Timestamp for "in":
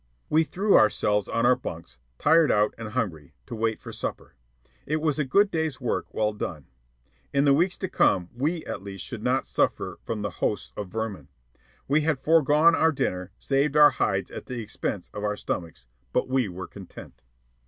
7.31-7.45